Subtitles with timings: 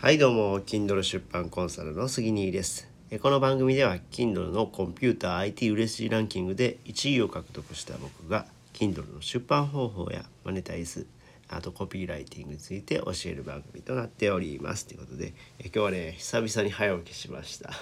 [0.00, 2.88] はいどうも Kindle 出版コンサルの杉兄です。
[3.20, 11.08] この番組では Kindle のコンピューター IT 売れ筋ランキングで1位を獲得した僕が Kindle の出版方法やマネタイズ
[11.48, 14.86] あとコピーライティングについて教える番組となっております。
[14.86, 15.34] ということで
[15.64, 17.72] 今日はね久々に早起きしました。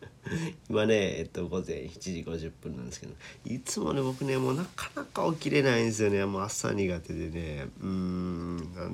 [0.70, 3.12] 今ねえっと午前7時50分なんですけど
[3.44, 6.24] いつもね僕ねもうなかなか起きれないんですよね。
[6.24, 7.68] もう朝苦手でね。
[7.82, 8.29] うん。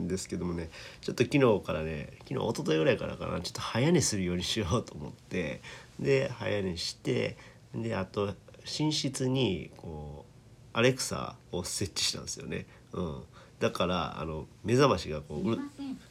[0.07, 0.71] んですけどもね
[1.01, 5.61] ちょっと昨日からね昨日一昨日ぐらいからかなちょっと早寝するようにしようと思って
[6.01, 7.37] で早寝して
[7.75, 12.67] であと寝室にこうアレクサを設置したんですよね。
[12.93, 13.23] うん。
[13.61, 15.63] だからあの目覚ましがこううる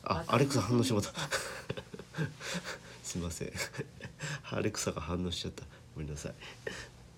[0.03, 1.20] あアレクサ反応してもらった。
[3.03, 3.52] すいません。
[4.50, 5.64] アレクサが反応しちゃった。
[5.94, 6.34] ごめんなさい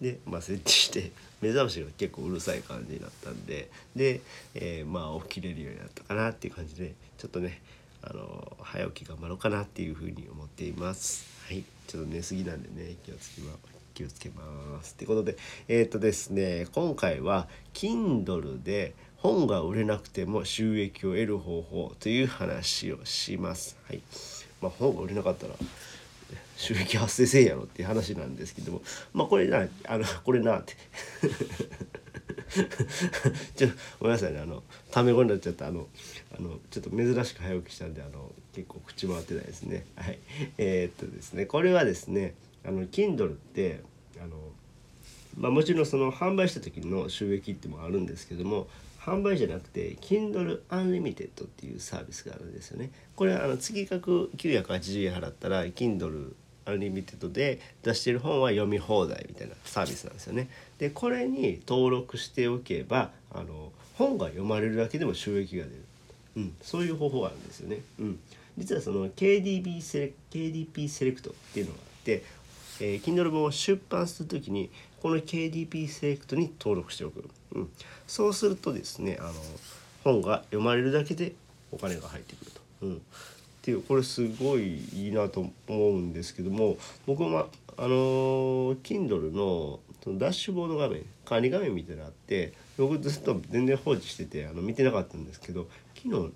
[0.01, 1.11] で、まあ、設置して
[1.41, 4.21] 目覚ましが結構うるさい感じになったんでで、
[4.55, 7.61] えーまあ起きれるようになったかなっていう感じでちょっとね
[8.01, 13.57] あの早起き頑張ろうかなっていうふうに思っていますはいちょっと寝過ぎなんでね気をつけます
[13.93, 23.75] 気をつけますってことでえっ、とですね今回は Kindle で本が売れなくても収益を得る方法という話をします。
[23.87, 24.01] はい。
[24.61, 25.53] まあ本が売れなかったら
[26.57, 28.81] 収益発生せんやろっていう話なんですけども、
[29.13, 30.75] まあこれなあのこれなって。
[33.55, 35.87] ちょっとごめんなさいねあのため語になっちゃったあの
[36.37, 39.85] あのちょっと珍しく早起きしたんであの結構口回ってないですね。
[39.95, 40.19] はい。
[40.57, 43.81] えー、っとですねこれはですねあの Kindle って
[44.21, 44.37] あの
[45.37, 48.67] まあ、もちろんその販売した時の収益ってもあるんですけども
[48.99, 52.91] 販売じゃなくて Kindle Unlimited っていうサービスがあるんですよね。
[53.15, 56.33] これはあの月額980円払ったら Kindle
[56.67, 60.49] Unlimited で出してる本は読み放題みたいなサービスなんですよね。
[60.77, 65.83] でこれに登録しておけばあの本が読まれるだけでも収益が出る、
[66.37, 67.79] うん、そういう方法があるんですよね。
[67.99, 68.19] うん、
[68.57, 72.23] 実はその KDP セレ KDP セレクトっていうのがあって
[72.79, 74.69] えー、Kindle 本を出版する時に
[75.01, 77.69] この KDP セレクトに登録しておく、うん、
[78.07, 79.33] そうするとですねあの
[80.03, 81.33] 本が読まれるだけで
[81.71, 82.61] お金が入ってくると。
[82.81, 83.01] うん、
[83.67, 95.67] っていうこれすごいいいなと思うんですけども僕は、あのー、Kindle のそのダッシュボード画面管理画面みたいなのあって僕ずっと全然放置しててあの見てなかったんですけど
[96.01, 96.31] 昨日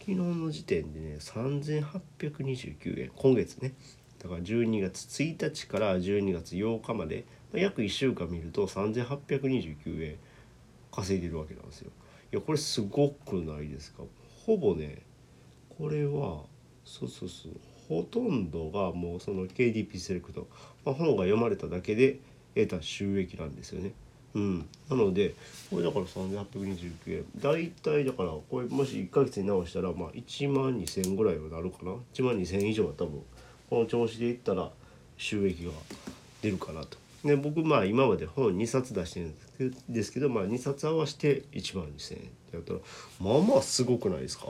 [0.00, 3.72] 昨日の時点でね3829円今月ね
[4.20, 10.16] だから12月1日から12月8日まで約1週間見ると3829円
[10.90, 11.92] 稼いでるわけなんですよ。
[12.32, 14.02] いやこれすごくないですか？
[14.44, 15.02] ほぼね
[15.78, 16.52] これは
[16.84, 17.52] そうそうそう。
[17.88, 20.46] ほとんどがもうその KDP セレクト、
[20.84, 22.18] まあ、本が読まれただけで
[22.54, 23.92] 得た収益なんですよね。
[24.34, 24.58] うん、
[24.90, 25.34] なので
[25.70, 31.92] これだから3829円大体だからこれもし1ヶ月に直したらまあ1万2000円ぐらいはなるかな。
[32.14, 33.22] 1万2000円以上は多分
[33.70, 34.70] この調子でいったら
[35.16, 35.70] 収益が
[36.42, 36.98] 出るかなと。
[37.24, 39.26] で僕まあ今まで本2冊出して
[39.58, 42.78] るんですけど、まあ、2冊合わせて1万2,000円ってやったら
[43.20, 44.46] まあまあすごくないですか？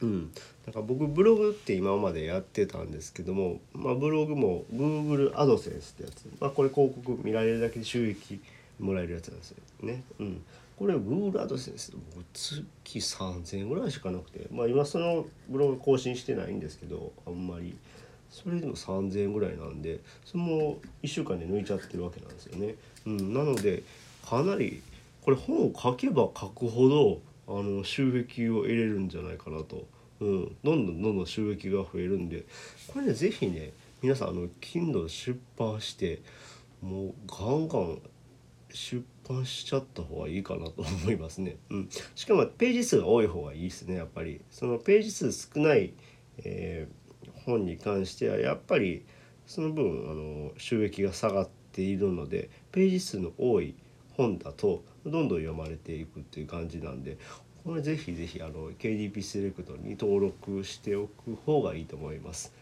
[0.00, 0.32] うん、
[0.66, 8.40] だか僕ブログって今までやってたんですけども、まあ、ブログも Google アドセンスってやつ、まあ、これ広告見られるだけで収益
[8.78, 10.04] もらえるやつなんですよね。
[10.20, 10.42] うん、
[10.76, 17.76] これ Google アドセンス僕月3,000円ぐらいしかなくてまあ今そのブログ更新してないんですけどあんまり。
[18.30, 22.74] それでも3,000円ぐらいなんでそれも1週間で抜いちゃってるわけなんですよね。
[23.06, 23.82] うん、なので
[24.28, 24.82] かなり
[25.22, 29.86] これ本を書けば書くほどあの収益を得れるんじゃないかなと、
[30.20, 32.44] うん、どんどんどんどん収益が増えるんで
[32.86, 33.72] これね是非ね
[34.02, 36.20] 皆さんあの金の出版して
[36.82, 37.98] もうガンガン
[38.70, 41.56] 出版しちゃった方がいいかなと思いますね。
[41.70, 44.42] うん、しかもページ数が多い方がいいですねやっぱり。
[44.50, 45.94] そのページ数少ない、
[46.44, 47.08] えー
[47.48, 49.04] 本に関してはやっぱり
[49.46, 53.74] その分あの収益が下がっているのでページ数の多い
[54.18, 57.16] 本だとどんどん読まれていくっていう感じなんで
[57.64, 62.52] これぜひぜひあの KDP セレクトに登録しておく方がいいと思います。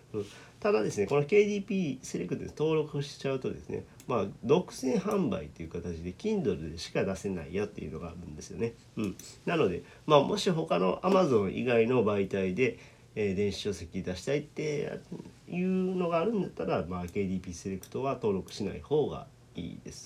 [0.61, 8.73] ただですねこの KDP セレクトで登録しちゃうとですねまあ独占販売という形で Kindle でしか出せないよっていうのがあるんですよね。
[8.97, 12.79] うん、なのでまあもし他の Amazon 以外の媒体で
[13.19, 15.01] えー、電子書籍出したいって
[15.49, 19.27] いうのがあるんだったら、まあ、KDP セレクトは登録しない方が
[19.57, 20.06] いいです。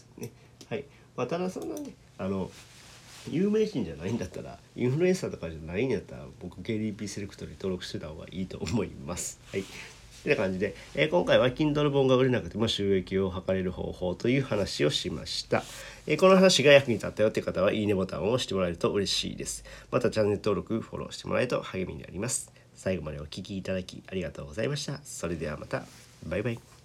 [1.20, 2.50] まあ、ただそんなねあの
[3.28, 9.38] 有名人じゃないんだったらインフルエンサーとかじゃないんやったら僕 KDP セレクトに登録してた方がいいと思います。
[9.50, 9.64] はいっ
[10.22, 15.62] てな感じで、えー、今回は Kindle 本が売れなくても収益を図れる方法という話をしました。
[16.06, 19.62] えー、この話が役に立ったよって方はいいねボタンを押してもらえると嬉しいです。
[19.90, 22.50] またチャンネル登録、フォローしてもらえると励みになります。
[22.74, 25.82] 最後までお聴きいただきありがとうございましたそれではまた
[26.26, 26.79] バイバイ